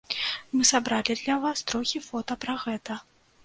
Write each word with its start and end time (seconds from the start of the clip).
Мы 0.55 0.63
сабралі 0.69 1.17
для 1.21 1.37
вас 1.45 1.63
трохі 1.69 2.05
фота 2.09 2.41
пра 2.43 2.61
гэта. 2.67 3.03